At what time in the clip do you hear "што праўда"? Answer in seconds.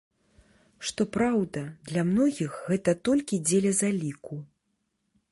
0.89-1.61